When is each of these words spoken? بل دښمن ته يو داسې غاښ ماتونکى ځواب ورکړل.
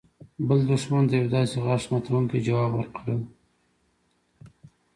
بل 0.47 0.59
دښمن 0.71 1.03
ته 1.09 1.13
يو 1.21 1.27
داسې 1.35 1.55
غاښ 1.65 1.83
ماتونکى 1.91 2.39
ځواب 2.47 2.71
ورکړل. 2.75 3.21